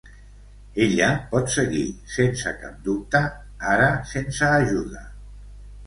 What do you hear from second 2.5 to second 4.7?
cap dubte, ara sense